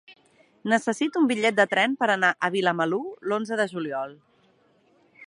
Necessito 0.71 1.21
un 1.23 1.27
bitllet 1.31 1.59
de 1.59 1.65
tren 1.75 1.93
per 1.99 2.09
anar 2.13 2.33
a 2.33 2.51
Vilamalur 2.57 3.05
l'onze 3.33 3.61
de 3.63 3.69
juliol. 3.75 4.17